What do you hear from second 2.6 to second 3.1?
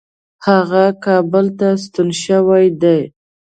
دی.